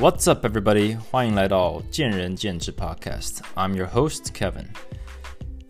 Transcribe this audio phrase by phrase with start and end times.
[0.00, 0.96] What's up, everybody？
[1.10, 3.38] 欢迎来到见仁见智 Podcast。
[3.56, 4.66] I'm your host Kevin。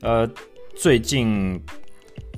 [0.03, 0.31] 呃，
[0.77, 1.59] 最近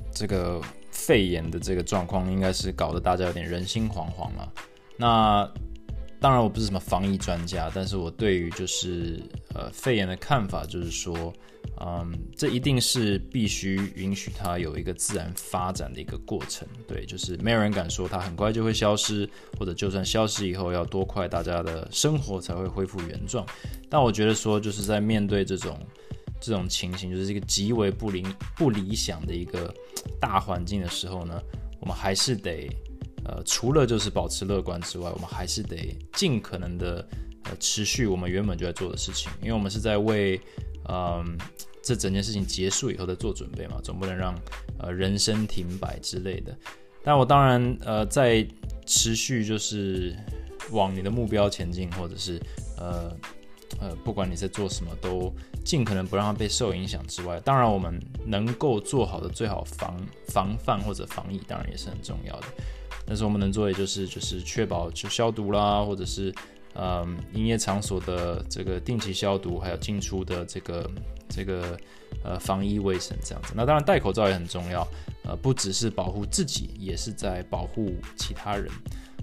[0.09, 4.49] 这个肺炎的这个状况，应该是搞得大家有点人心惶惶了。
[4.95, 5.53] 那
[6.21, 9.19] 当然，我不是什么防疫专家，但是我对于就是
[9.53, 11.33] 呃肺炎的看法，就是说。
[11.83, 16.67] 嗯，这一定是必须允许它有一个自然发展的一个过程。
[16.87, 23.45] 对，就是没有人敢说它很快就会消失，或者就算消失以后要多快，大家的生活才会恢复原状。
[23.89, 25.79] 但我觉得说，就是在面对这种
[26.39, 28.23] 这种情形，就是一个极为不理
[28.55, 29.73] 不理想的一个
[30.19, 31.41] 大环境的时候呢，
[31.79, 32.69] 我们还是得
[33.25, 37.07] 呃，除了就是保持乐观之外，我们还是得尽可能的
[37.43, 40.39] 呃持续我们原本就在做的事情，因为我们是在为
[40.87, 41.37] 嗯。
[41.83, 44.39] 这整件事情结束以后再做准备嘛，总不能让
[44.77, 46.55] 呃人生停摆之类的。
[47.03, 48.47] 但我当然呃在
[48.85, 50.15] 持续就是
[50.69, 52.39] 往你的目标前进，或者是
[52.77, 53.11] 呃
[53.79, 55.33] 呃不管你在做什么，都
[55.65, 62.47] 尽可能不让它被受影响之外，当然我们能够做好的最好防防范或者防疫，当然也是很重要的。
[63.11, 66.33] 但是我们能做的就是就是确保就消毒啦，或者是
[66.75, 70.89] 嗯营业场所的这个定期消毒，还有进出的这个。
[71.33, 71.77] 这个
[72.25, 74.85] 呃防疫卫生这样子，那当然戴口罩也很重要，
[75.23, 78.69] 呃不只是保护自己，也是在保护其他人。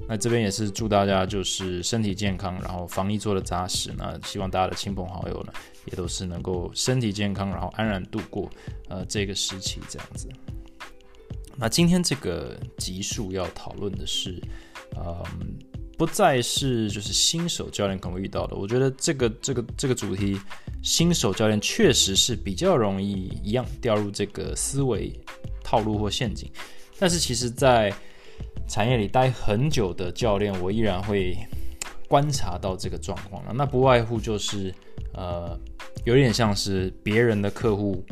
[0.09, 3.93] 那这边也是祝大家就是身体健康，然后防疫做的扎实。
[3.95, 5.53] 那希望大家的亲朋好友呢，
[5.85, 8.49] 也都是能够身体健康，然后安然度过
[8.89, 10.31] 呃这个时期这样子。
[11.59, 14.41] 那今天这个集数要讨论的是，
[14.95, 15.23] 呃。
[15.99, 20.39] 不再是就是新手教练可能会遇到的，我觉得这个这个这个主题，
[20.81, 23.11] 新手教练确实是比较容易
[23.43, 25.13] 一样掉入这个思维
[25.65, 26.49] 套路或陷阱。
[27.01, 27.93] 但是其实，在
[28.69, 31.37] 产业里待很久的教练，我依然会
[32.07, 33.53] 观察到这个状况了。
[33.53, 34.73] 那不外乎就是
[35.13, 35.59] 呃，
[36.05, 38.05] 有点像是别人的客户，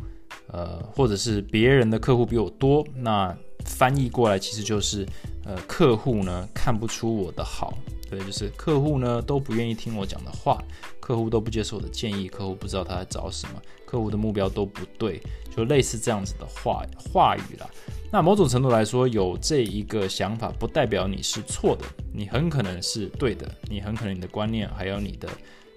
[0.48, 5.06] 呃，或者是别人的客户比我多，那翻译过来其实就是。
[5.48, 7.78] 呃，客户呢看不出我的好，
[8.10, 10.60] 对，就是客户呢都不愿意听我讲的话，
[10.98, 15.22] 客户都不接受我的建议，客户不知道他在找什么，客户的目标都不对，
[15.56, 17.70] 就类似这样子的话话语啦。
[18.10, 25.28] 那某种程度来说，有这一个想法不代表你是错的，你很可能是对的，你很可能你的观念还有你的。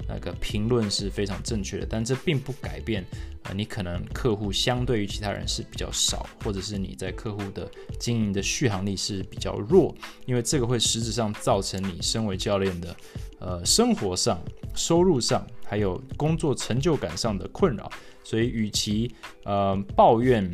[0.09, 3.06] 那个评论是非常正确的，但这并不改变，
[3.44, 12.96] 呃，你可能客户相对于其他人是比较少，或者是你在客户的经营的续航力是比较弱，因为这个会实质上造成你身为教练的，
[13.40, 14.42] 呃，生活上、
[14.74, 17.92] 收入上，还有工作成就感上的困扰。
[18.24, 19.12] 所以，与其
[19.44, 20.52] 呃抱怨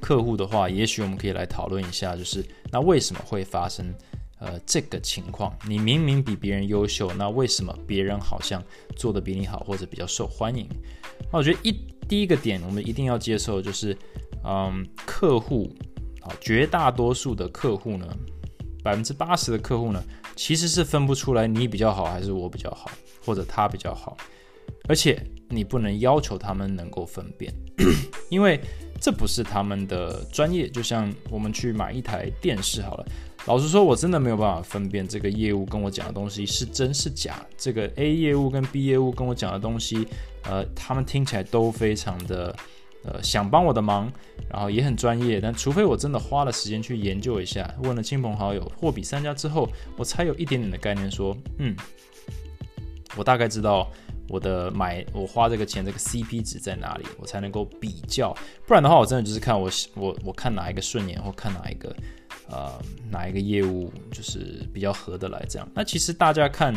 [0.00, 3.94] 客户的话，也许我们可以来讨论一下，就是那为什么会发生？
[4.44, 8.62] 呃，这个情况，你明明比别人优秀，那为什么别人好像
[8.94, 10.68] 做的比你好，或者比较受欢迎？
[11.32, 11.72] 那我觉得一
[12.06, 13.96] 第一个点，我们一定要接受，就是，
[14.44, 15.74] 嗯，客户
[16.20, 18.06] 啊，绝大多数的客户呢，
[18.82, 20.04] 百分之八十的客户呢，
[20.36, 22.90] 其实是分不出来你比较好还是我比较好，
[23.24, 24.14] 或者他比较好，
[24.90, 25.18] 而且
[25.48, 27.50] 你不能要求他们能够分辨，
[28.28, 28.60] 因为
[29.00, 30.68] 这不是他们的专业。
[30.68, 33.06] 就像我们去买一台电视好了。
[33.46, 37.44] 老实说，我真的没有办法分辨这个业务跟我讲的东西是真是假。
[37.58, 40.08] 这个 A 业务跟 B 业务跟我讲的东西，
[40.44, 42.56] 呃，他们听起来都非常的，
[43.04, 44.10] 呃，想帮我的忙，
[44.50, 45.42] 然后也很专业。
[45.42, 49.68] 但除非我真的花了时间去研究一下，问了亲朋好友，货比三家之后，
[49.98, 51.76] 我才有一点点的概念，说，嗯，
[53.14, 53.90] 我大概知道
[54.30, 58.34] 我的买我花这个钱这个 CP 值在哪里，我才能够比较。
[58.66, 61.94] 不然的话，我真的就是看我我我看哪一个顺眼，或看哪一个。
[62.48, 62.72] 呃，
[63.10, 65.44] 哪一个业务就是比较合得来？
[65.48, 66.74] 这样，那其实大家看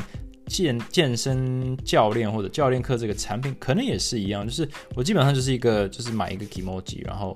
[0.47, 4.45] 健健身教练或者教练课这个产品，可能也是一样。
[4.45, 7.35] 就是我基本上就是一个，就是买一个 emoji，然后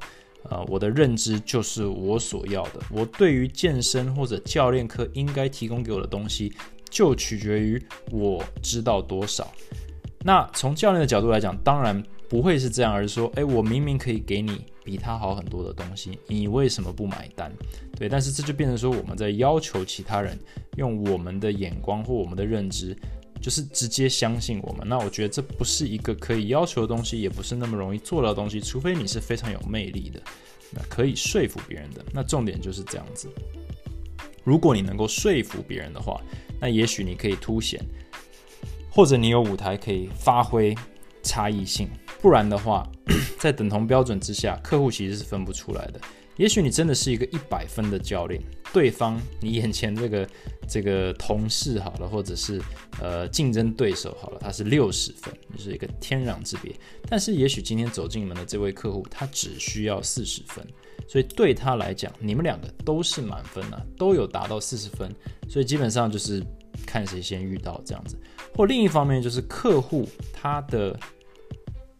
[0.49, 2.79] 呃，我的认知就是我所要的。
[2.89, 6.53] 我对于健身或者教练课应该提供给我的东西，
[6.89, 9.51] 就取决于我知道多少。
[10.23, 12.01] 那从教练的角度来讲，当然
[12.31, 14.63] 不会是这样，而是说，哎，我明明可以给你。
[14.83, 17.51] 比他好很多的东西，你为什么不买单？
[17.95, 20.35] 对，但是这就变成说我们在要求其他人
[20.75, 22.97] 用我们的眼光或我们的认知，
[23.39, 24.87] 就是直接相信我们。
[24.87, 28.59] 那我觉得这不是一个可以要求的东西，也不是那么容易做到的东西。
[28.59, 30.19] 除非你是非常有魅力的，
[30.71, 32.03] 那可以说服别人的。
[32.11, 33.29] 那重点就是这样子。
[34.43, 36.19] 如果你能够说服别人的话，
[36.59, 37.79] 那也许你可以凸显，
[38.89, 40.75] 或者你有舞台可以发挥
[41.21, 41.87] 差异性。
[42.21, 42.87] 不然的话，
[43.39, 45.99] 在等同标准之下，客户其实是分不出来的。
[46.37, 48.41] 也许你真的是一个一百分的教练，
[48.71, 50.29] 对方你眼前这个
[50.67, 52.61] 这个同事好了，或者是
[53.01, 56.73] 呃竞争对手好了，他是六十分，就是一个天壤之别。
[57.09, 60.65] 但是也许今天走进门的这位客户，他只需要四十分，
[61.07, 65.13] 所以对他来讲，你们两个都是满分啊，都有达到四十分，
[65.49, 66.41] 所以基本上就是
[66.85, 68.15] 看谁先遇到这样子。
[68.55, 70.97] 或另一方面就是客户他的。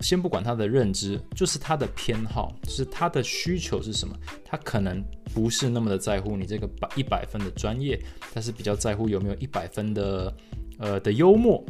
[0.01, 4.15] 先不管他的认知，就是他的偏好，就是他的需求是什么。
[4.43, 5.03] 他可能
[5.33, 7.99] 不是那么的在乎你这个百一百分的专业，
[8.33, 10.33] 他是比较在乎有没有一百分的
[10.79, 11.63] 呃的幽默，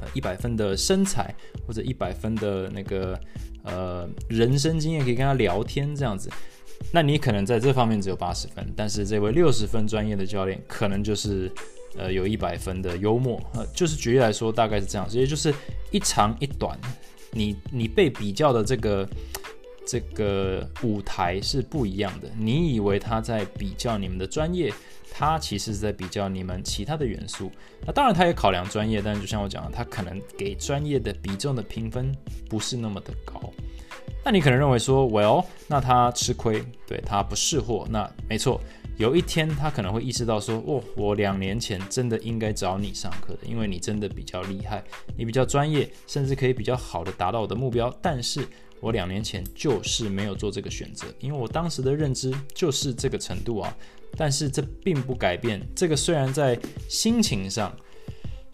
[0.00, 1.34] 呃一百分的身材，
[1.66, 3.18] 或者一百分的那个
[3.64, 6.30] 呃人生经验可以跟他聊天这样子。
[6.92, 11.50] 那你可能在这方面只有八十分，但是这位六十分专业的教练可能就是
[11.96, 13.38] 呃有一百分的幽默。
[13.54, 15.52] 呃，就是举例来说，大概是这样，直接就是
[15.90, 16.78] 一长一短。
[17.32, 19.08] 你你被比较的这个
[19.86, 22.28] 这个舞台是不一样的。
[22.38, 24.72] 你以为他在比较你们的专业，
[25.12, 27.50] 他其实是在比较你们其他的元素。
[27.86, 32.14] 那当然，他也考量专业，但是就像我讲的，他可能给专业的比重的评分
[32.48, 33.40] 不是那么的高。
[34.24, 37.86] 那你可能认为说，Well，那他吃亏，对他不识货。
[37.88, 38.60] 那没错。
[38.98, 44.82] 有一天，他可能会意识到说：“哦，我两年前真的应该找你上课的，因为你真的比较厉害，
[45.16, 47.96] 你比较专业，甚至可以比较好的达到我的目标。
[48.02, 48.44] 但是
[48.80, 53.74] 我两年前就是没有做这个选择，因为我当时的认知就是这个程度啊。
[54.16, 56.58] 但是这并不改变，这个虽然在
[56.88, 57.72] 心情上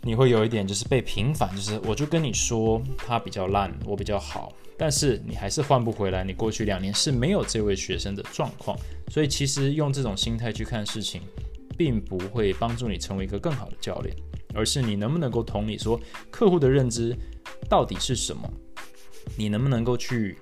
[0.05, 8.77] 你会有一点就是被平反，就是我就跟你说他比较烂，我比较好。”但是你还是换不回来，你过去两年是没有这位学生的状况，
[9.09, 11.23] 所以其实用这种心态去看事情，
[11.79, 14.15] 并不会帮助你成为一个更好的教练，
[14.53, 15.99] 而是你能不能够同理说
[16.29, 17.17] 客户的认知
[17.69, 18.53] 到底是什么，
[19.39, 20.37] 你能不能够去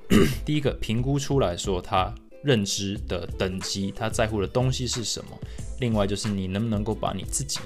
[0.46, 2.12] 第一个评估出来说他
[2.42, 5.38] 认知的等级，他在乎的东西是什么，
[5.78, 7.60] 另外就是你能不能够把你自己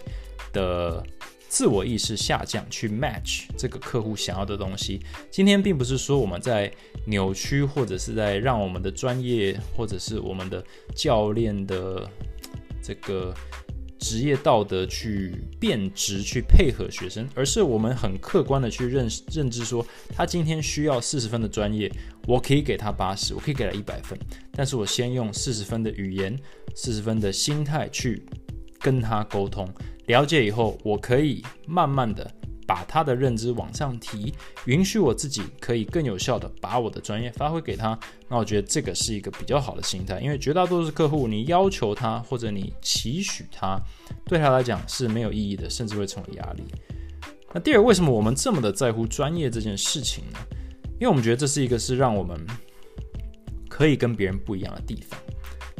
[0.52, 1.00] 的。
[1.56, 5.00] 自我意识下降，去 match 这个客户想要的东西。
[5.30, 6.70] 今天并不是说我们在
[7.06, 10.62] 扭曲，或者是在让我们的专业，或者是我们的
[10.94, 12.06] 教练的
[12.82, 13.34] 这个
[13.98, 19.82] 职业道德去变质，去配合学生，而是我们很客观的去认认知说，
[20.14, 21.90] 他今天需要四十分的专业，
[22.26, 24.18] 我可以给他八十，我可以给他一百分，
[24.52, 26.38] 但是我先用四十分的语言，
[26.74, 28.22] 四十分的心态去
[28.78, 29.66] 跟他沟通。
[30.06, 32.30] 了解以后，我可以慢慢的
[32.66, 34.32] 把他的认知往上提，
[34.66, 37.98] 允许我自己可以更有效的把我的专业发挥给他。
[38.28, 43.80] 那我觉得这个是一个比较好的心态，因为绝大多数客户，你要求他或者你期许他，
[44.24, 46.62] 对他来讲是没有意义的，甚至会成为压力。
[47.52, 50.38] 那第二，为什么我们这么的在乎专业这件事情呢？
[50.94, 52.40] 因为我们觉得这是一个是让我们
[53.68, 55.18] 可以跟别人不一样的地方。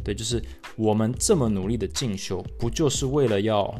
[0.03, 0.41] 对，就是
[0.75, 3.73] 我们这么努力的进修，不就是为了要？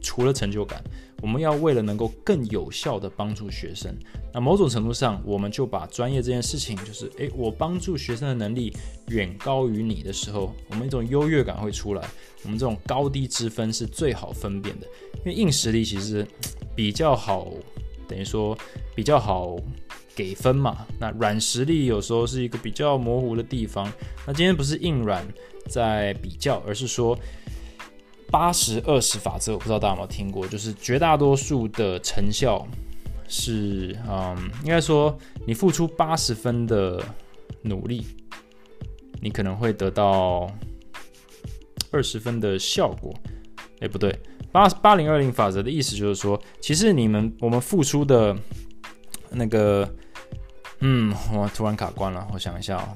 [0.00, 0.82] 除了成就感，
[1.20, 3.94] 我们要为了能够更有效的帮助学生，
[4.32, 8.72] 那某种程度上，我们就把专业这件事情，就是诶，我帮助学生的能力
[9.08, 12.08] 远高于你的时候，我们一种优越感会出来。
[12.44, 14.86] 我们这种高低之分是最好分辨的，
[15.16, 16.26] 因为硬实力其实
[16.74, 17.48] 比较好，
[18.06, 18.56] 等于说
[18.94, 19.56] 比较好
[20.14, 20.86] 给分嘛。
[21.00, 23.92] 那软实力有时候是一个比较模糊的地方。
[24.26, 25.26] 那今天不是硬软
[25.68, 27.18] 在比较，而是说。
[28.30, 32.66] 八十二十法则，我不知道大家有没有听过，就是绝大多数的成效
[33.26, 37.02] 是，嗯，应该说你付出八十分的
[37.62, 38.06] 努力，
[39.20, 40.50] 你可能会得到
[41.90, 43.14] 二十分的效果。
[43.80, 44.14] 哎，不对，
[44.52, 48.36] 八八零二零法则的意思就是说，其实你们我们付出的
[49.30, 49.88] 那个，
[50.80, 52.94] 嗯，我突然卡关了，我想一下啊，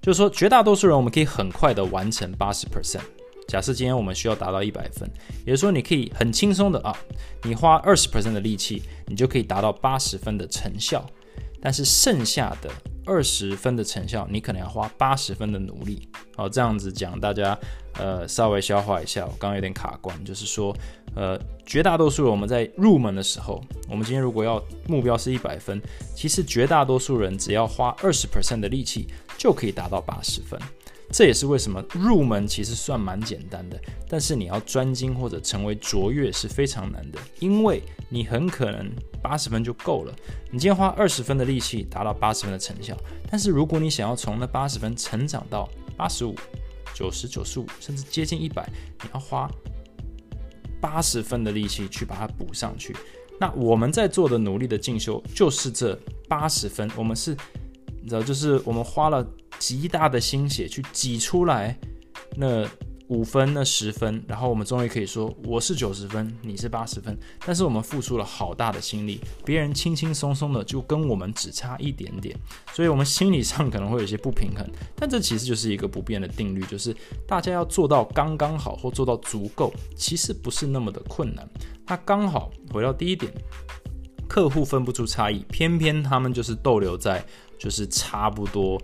[0.00, 3.00] 就是说绝大多数人我们可以很快的完成八十 percent。
[3.48, 5.08] 假设今天我们需要达到一百分，
[5.44, 6.96] 也就是说，你可以很轻松的啊，
[7.42, 11.04] 你花二十 percent 的力气，你就可以达到八十分的成效。
[11.60, 12.70] 但是剩下的
[13.06, 16.06] 二十分的成效，你可能要花八十分的努力。
[16.36, 17.58] 好，这样子讲，大家
[17.94, 19.24] 呃稍微消化一下。
[19.24, 20.76] 我刚刚有点卡关，就是说，
[21.16, 25.80] 呃，绝大多数人我们在入门的时候，我们今天如果要目标是一百分，
[26.14, 29.08] 其实绝大多数人只要花二十 percent 的力气
[29.38, 30.60] 就可以达到八十分。
[31.10, 38.90] 这也是为什么入门其实算蛮简单的，但是你要专精或者成为卓越是非常难的，因为你很可能
[39.22, 40.14] 八十分就够了。
[40.50, 42.96] 你今天花二十分的力气达到八十分的成效，
[43.30, 46.34] 但是如果你想要从那八十分成长到八十五、
[46.92, 48.68] 九十九十五，甚至接近一百，
[49.02, 49.48] 你要花
[50.80, 52.94] 八十分的力气去把它补上去。
[53.38, 57.36] 那我们在做的努力的进修就是这八十分，我们是，
[58.04, 59.26] 你知道，就是我们花了。
[59.56, 61.78] 极大的心血去挤出来
[62.36, 62.68] 那。
[63.08, 67.16] 五分那十分，然后我们终于可以说我是九十分，你是八十分。
[67.44, 72.34] 但是我们付出了好大的心力，别人轻轻松松的就跟我们只差一点点，
[72.72, 74.66] 所以我们心理上可能会有些不平衡。
[74.96, 76.96] 但这其实就是一个不变的定律，就是
[77.28, 81.46] 大家要做到刚刚好或做到足够，其实不是那么的困难。
[81.86, 83.30] 那刚好回到第一点，
[84.26, 87.22] 客户分不出差异，偏偏他们就是逗留在
[87.64, 88.78] 就是差不多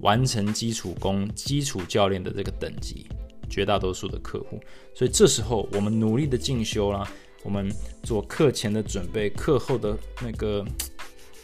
[0.00, 3.06] 完成基础功、基础教练的这个等级。
[3.48, 4.58] 绝大多数的客户，
[4.94, 7.08] 所以这时候我们努力的进修啦，
[7.44, 7.70] 我们
[8.02, 10.64] 做课前的准备，课后的那个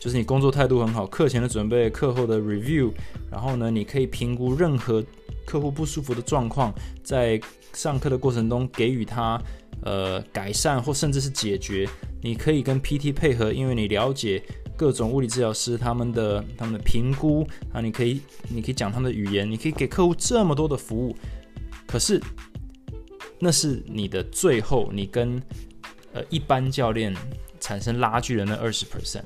[0.01, 2.91] 就是你工作态度很好，课前的准备，课后的 review，
[3.31, 5.05] 然后呢，你可以评估任何
[5.47, 7.41] 客户不舒服的状况，在
[7.75, 9.41] 上课的过程中给予他
[9.85, 11.89] 呃改善或甚至是解决。
[12.23, 14.43] 你可以跟 PT 配合，因为你了解
[14.81, 21.15] 各种物理治疗师他们的他们的评估啊，你可以你可以讲他们的语言，你可以给客户这么多的服务。
[21.87, 22.19] 可是，
[23.39, 25.39] 那是你的最后，你跟
[26.15, 27.15] 呃一般教练
[27.61, 29.25] 产生拉锯的那二十 percent，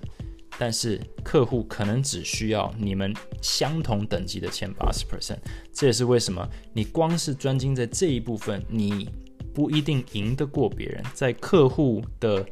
[0.58, 5.38] 但是客户可能只需要你们相同等级的前八十 percent。
[5.72, 9.08] 这也是为什么你光是专精在这一部分，你
[9.54, 11.00] 不一定赢得过别人。
[11.14, 12.44] 在客户的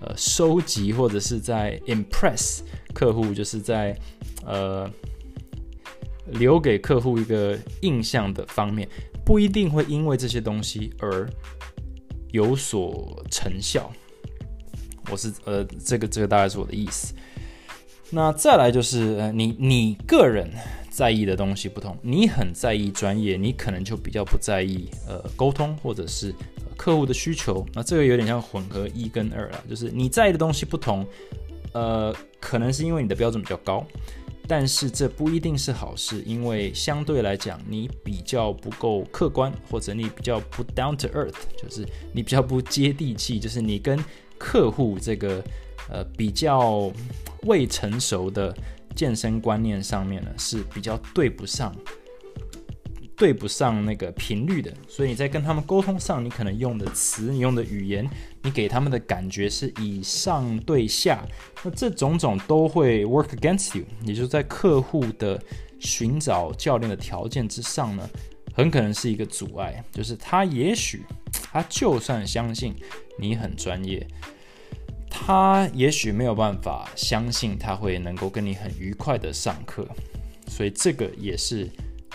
[0.00, 2.60] 呃收集或者是在 impress
[2.92, 3.98] 客户，就是在
[4.44, 4.90] 呃
[6.26, 8.88] 留给客户一个印象的方面。
[9.24, 11.28] 不一定会因为这些东西而
[12.30, 13.90] 有所成效。
[15.10, 17.12] 我是呃，这个这个大概是我的意思。
[18.10, 20.48] 那再来就是呃，你你个人
[20.88, 26.32] 在意的东西不同，你很在意专业，你可能就比较不在意呃沟通或者是
[26.76, 27.66] 客户的需求。
[27.72, 31.06] 那这个有点像混合一跟二了，就是你在意的东西不同，
[31.72, 33.86] 呃，可能是因为你的标准比较高。
[34.48, 43.98] 但是这不一定是好事，因为相对来讲，你比较不够客观，或者你比较不 down to earth，就是你比较不接地气，就是你跟
[44.38, 45.42] 客户这个
[45.90, 46.92] 呃比较
[47.42, 48.56] 未成熟的
[48.94, 51.74] 健身观念上面呢是比较对不上。
[53.16, 58.06] 对不上那个频率的，所以你在跟他们沟通上，你可能用的词、你用的语言，
[58.42, 61.24] 你给他们的感觉是以上对下，
[61.64, 63.86] 那这种种都会 work against you。
[64.04, 65.42] 也就是在客户的
[65.78, 68.06] 寻找教练的条件之上呢，
[68.54, 69.82] 很可能是一个阻碍。
[69.90, 71.02] 就是他也许
[71.50, 72.74] 他就算相信
[73.18, 74.06] 你很专业，
[75.08, 79.88] 他也许没有办法相信他会能够跟你很愉快的上课，
[80.48, 81.66] 所以这个也是。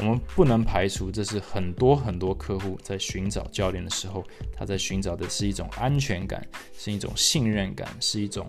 [0.01, 8.48] 我们不能排除，这是很多很多客户在寻找教练的时候，他在寻找的是一种安全感，是一种信任感，是一种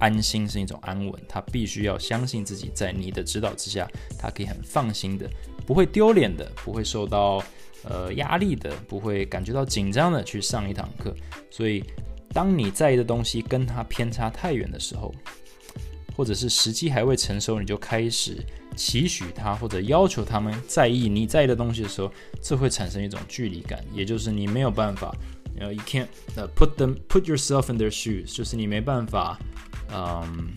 [0.00, 1.14] 安心，是一种安稳。
[1.28, 3.88] 他必须要相信自己，在你的指导之下，
[4.18, 5.30] 他可以很放心的，
[5.64, 7.40] 不会丢脸的，不会受到
[7.84, 11.14] 呃压力的，不会感觉到紧张的去上一堂课。
[11.48, 11.84] 所以，
[12.30, 15.14] 当你在意的东西跟他偏差太远的时候，
[16.14, 18.36] 或者是时机还未成熟，你就开始。
[18.76, 22.10] 期许他或者要求他们在意你在意的东西的时候，
[22.42, 25.14] 这会产生一种距离感，也就是你没有办法，
[25.60, 26.08] 呃，you can't
[26.56, 29.38] put them put yourself in their shoes，就是你没办法，
[29.92, 30.48] 嗯，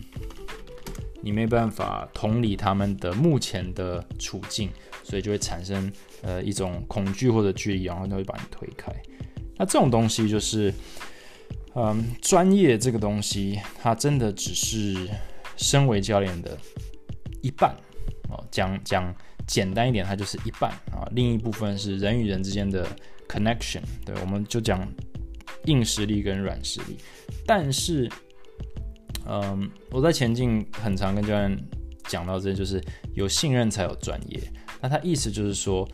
[1.22, 4.68] 你没办法同理他们的目前的处境，
[5.04, 8.92] 所以就会产生呃一种恐惧或者距离，然后就会把你推开。
[9.56, 10.74] 那这种东西就是，
[11.76, 15.08] 嗯，专业这个东西，它真的只是
[15.58, 16.56] 身为教练的
[17.42, 17.76] 一半。
[18.30, 19.14] 哦，讲讲
[19.46, 22.86] 简单一点，它就是一半啊，另一部分是人与人之间的
[23.26, 23.80] connection。
[24.04, 24.86] 对，我们就讲
[25.64, 26.98] 硬实力跟软实力。
[27.46, 28.06] 但是，
[29.26, 31.58] 嗯，我在前进很常跟教练
[32.04, 32.82] 讲到这，就是
[33.14, 34.38] 有信任才有专业。
[34.82, 35.88] 那他意思就是说，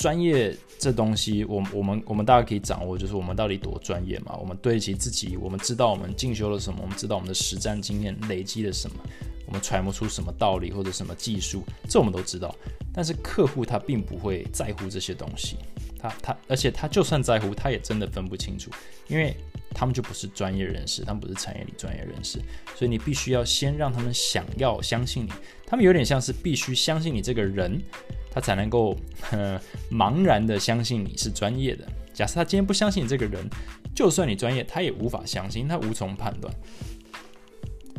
[0.00, 4.34] 专业这东西，我我们我们大家可以掌握，就是我们到底多专业嘛？
[4.40, 8.96] 我们对得起自己，我们知道我们进修了什么，我们知道我们的实战经验累积了什么。
[9.46, 12.54] 我们揣摩出什么道理或者什么技术，这我们都知道。
[12.94, 15.58] 但是客户他并不会在乎这些东西，
[15.98, 18.70] 他他，而且他就算在乎，他也真的分不清楚，
[19.06, 19.36] 因为
[19.74, 22.38] 他们就不是专业人士，他们不是产业里专业人士。
[22.74, 25.32] 所以你必须要先让他们想要相信你，
[25.70, 27.80] 他们有点像是必须相信你这个人，
[28.28, 28.96] 他才能够
[29.88, 31.86] 茫然的相信你是专业的。
[32.12, 33.48] 假设他今天不相信你这个人，
[33.94, 36.52] 就算你专业，他也无法相信，他无从判断。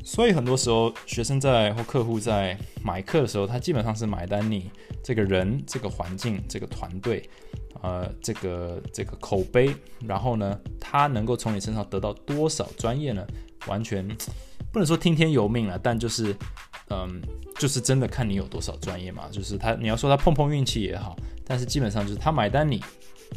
[0.03, 4.69] 所以很多时候，学生在或客户在买课的时候，他基本上是买单你
[5.01, 7.23] 这个人、这个环境、这个团队，
[7.81, 9.73] 呃，这个这个口碑。
[10.05, 13.25] 然后呢，他能够从你身上得到多少专业呢？
[13.67, 14.05] 完全
[14.73, 16.35] 不能说听天由命了，但就是
[16.91, 17.21] 嗯，
[17.57, 19.29] 就是真的看你有多少专业嘛。
[19.31, 22.83] 就是他，你要说他碰碰运气也好，但是基本上就是他买单你，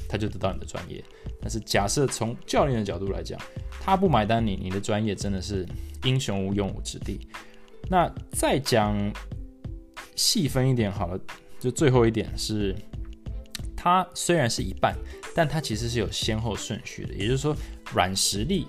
[0.09, 1.03] 他就得到你的专业。
[1.41, 3.41] 但是假设从教练的角度来讲，
[3.81, 5.65] 他不买单你，你的专业真的是
[6.03, 7.29] 英雄无用武之地。
[7.89, 8.97] 那再讲
[10.17, 11.21] 细分一点好了，
[11.61, 12.75] 就最后一点是，
[13.77, 14.97] 它虽然是一半，
[15.35, 17.13] 但它其实是有先后顺序的。
[17.15, 17.55] 也就是说，
[17.93, 18.67] 软实力，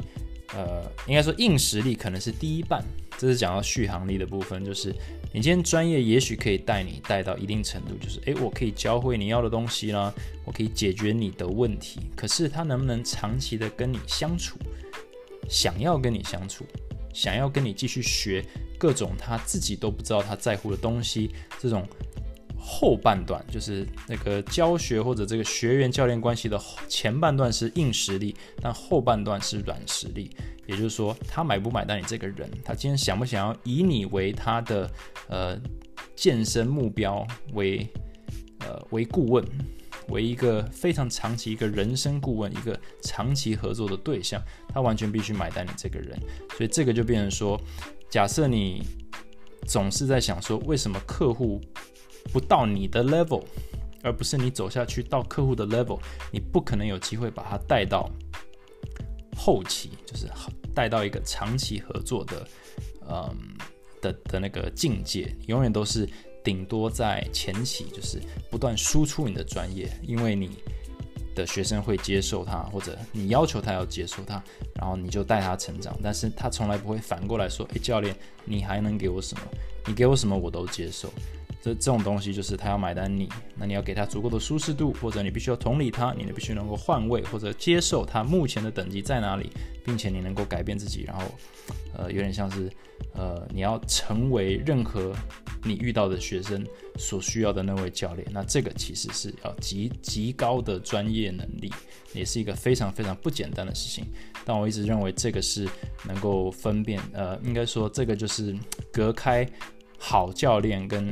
[0.53, 2.83] 呃，应该说硬实力可能是第一半。
[3.17, 4.93] 这是讲到续航力的部分，就是
[5.31, 12.01] 你今天专业也许可以带你带到一定程度，就是诶，我可以教会你要的东西啦，我可以解决你的问题。
[12.15, 14.57] 可是他能不能长期的跟你相处，
[15.49, 16.65] 想要跟你相处，
[17.13, 18.45] 想要跟你继续学
[18.77, 21.87] 各种他自己都不知道他在乎的东西，这种
[22.67, 30.35] 后半段就是那个教学或者这个学员教练关系的前半段是硬实力，但后半段是软实力。
[30.65, 34.89] 也就是说，他买不买单你这个人，他今天想不想要以你为他的
[35.27, 35.61] 呃
[36.15, 37.87] 健身目标为
[38.61, 39.45] 呃为顾问，
[40.09, 46.19] 为一个非常长期一个人生顾问，一个长期合作的对象，他完全必须买单你这个人。
[46.57, 47.61] 所以这个就变成说，
[48.09, 48.81] 假设你
[49.67, 51.61] 总是在想说，为什么客户
[52.31, 53.43] 不到你的 level，
[54.03, 55.99] 而不是你走下去到客户的 level，
[56.31, 58.09] 你不可能有机会把他带到。
[59.37, 60.27] 后期就是
[60.73, 62.47] 带到一个长期合作的，
[63.09, 63.35] 嗯
[64.01, 66.07] 的的那个境界，永远都是
[66.41, 68.17] 顶多在前期，就是
[68.49, 70.51] 不断输出你的专业，因为你
[71.35, 74.41] 的学生会接受他，或者你要求他要接受他，
[74.73, 78.15] 然后你就带他成长，但是他从来不会反过来说，诶，教练，
[78.45, 79.41] 你还能给我什么？
[79.85, 81.11] 你给我什么我都接受。
[81.65, 89.49] 这这种东西就是他要买单你，那你要给他足够的舒适度，或者你必须要同理他，你必须能够换位或者接受他目前的等级在哪里，
[89.83, 91.23] 并且你能够改变自己，然后，
[91.97, 92.71] 呃，有点像是，
[93.15, 95.11] 呃，你要成为任何
[95.63, 96.63] 你遇到的学生
[96.99, 98.27] 所需要的那位教练。
[98.31, 101.73] 那这个其实是要极极高的专业能力，
[102.13, 104.05] 也是一个非常非常不简单的事情。
[104.45, 105.67] 但我一直认为这个是
[106.05, 108.55] 能够分辨，呃，应该说这个就是
[108.93, 109.49] 隔开
[109.97, 111.11] 好教练跟。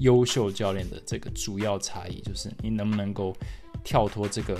[0.00, 3.34] 优秀教练的这个主要差异就是，你能不能够
[3.84, 4.58] 跳脱这个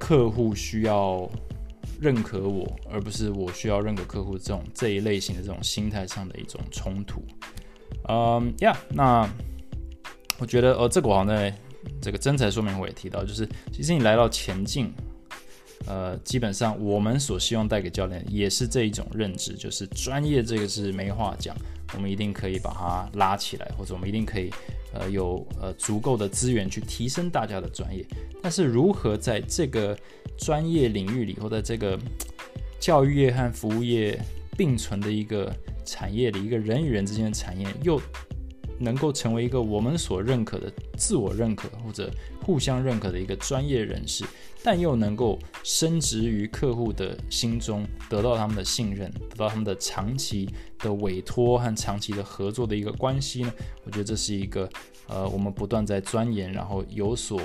[0.00, 1.28] 客户需要
[2.00, 7.22] 认可我，而不是我需要认可客户这种这一类型的这种心态上的一种冲突。
[8.08, 9.28] 嗯，呀，那
[10.38, 11.52] 我觉得，呃，这个我好像在
[12.00, 14.92] 这个真才说明会也提到，就是其实你来到前进，
[15.86, 21.56] 呃，基本上我们所希望带给教练也是这一种认知，就是专业这个是没话讲。
[21.94, 24.50] 我们一定可以把它拉起来，或者我们一定可以，
[24.92, 28.04] 呃，有呃足够的资源去提升大家的专业。
[28.42, 29.98] 但是如何在这个
[30.36, 31.98] 专业领域里，或者这个
[32.78, 34.20] 教育业和服务业
[34.54, 35.50] 并存的一个
[35.86, 37.98] 产业里，一个人与人之间的产业，又
[38.78, 42.10] 能够成为一个我们所认可的自我认可或者
[42.42, 44.24] 互相认可的一个专业人士？
[44.62, 50.48] 但又能够升职于客户的心中，得到他们的信任，得到他们的长期
[50.80, 53.52] 的委托和长期的合作的一个关系呢？
[53.84, 54.68] 我觉得这是一个
[55.06, 57.40] 呃，我们不断在钻研，然后有所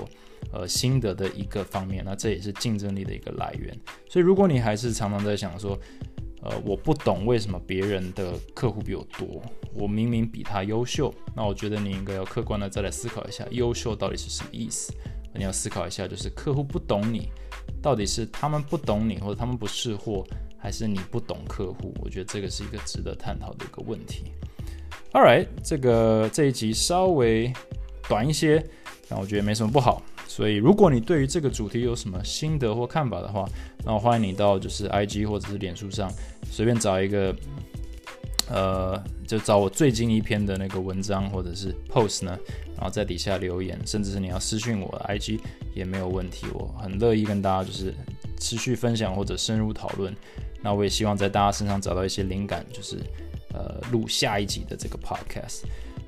[0.51, 2.03] 呃心得的一个方面。
[2.03, 3.71] 那这也是竞争力的一个来源。
[4.09, 5.77] 所以，如果你还是常常在想说，
[6.45, 9.41] 呃，我不懂为什么别人的客户比我多，
[9.73, 14.93] 我明明比他优秀，那我觉得你应该要客观的再来思考一下，优秀到底是什么意思？
[15.33, 17.29] 你要思考一下，就是客户不懂你，
[17.81, 20.23] 到底是他们不懂你，或者他们不识货，
[20.57, 21.93] 还是你不懂客户？
[22.01, 24.25] 我觉得这个是一个值得探讨的一个问题。
[25.13, 27.53] All right，这个这一集稍微
[28.09, 28.63] 短一些，
[29.07, 30.01] 但我觉得没什么不好。
[30.35, 33.47] 所以，如果你对于这个主题有什么心得或看法的话，
[33.85, 36.11] 那我欢迎你到就是 IG 或者是脸书上
[36.49, 37.35] 随便找一个。
[38.49, 42.37] 呃，就找我最近一篇的那个文章或者是 post 呢，
[42.75, 45.39] 然后在底下留言，甚至是你要私信我 IG
[45.73, 47.93] 也没有问题，我很乐意跟大家就是
[48.39, 50.13] 持续分享或者深入讨论。
[50.61, 52.97] 那我也希望在大家身上找到一些灵感，就是
[53.53, 55.61] 呃录下一集的这个 podcast。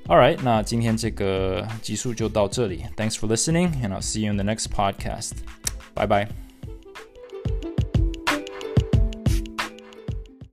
[0.06, 5.32] All right，那今天这个集数就到这里，Thanks for listening，and I'll see you in the next podcast。
[5.94, 6.43] 拜拜。